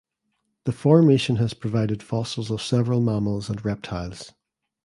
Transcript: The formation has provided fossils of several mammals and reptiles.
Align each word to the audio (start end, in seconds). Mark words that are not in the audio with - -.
The 0.63 0.71
formation 0.71 1.35
has 1.35 1.53
provided 1.53 2.01
fossils 2.01 2.49
of 2.49 2.59
several 2.59 3.01
mammals 3.01 3.51
and 3.51 3.63
reptiles. 3.63 4.31